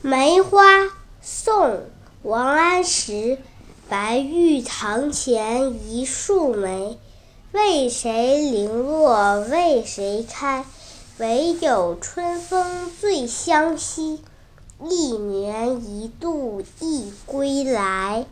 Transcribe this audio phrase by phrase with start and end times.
[0.00, 0.62] 梅花
[1.20, 1.80] 宋
[2.22, 3.36] 王安石
[3.88, 6.96] 白玉堂前一树梅
[7.50, 10.64] 为谁零落为谁开？
[11.18, 14.22] 唯有春风最相惜
[14.88, 18.24] 一年一度一归来。